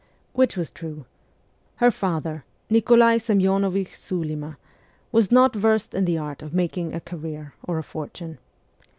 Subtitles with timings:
[0.33, 1.05] Which was true.
[1.75, 4.57] Her father, Nikolai Semyonovich Sulfma,
[5.11, 8.39] was .not versed in the art of making a career or a fortune.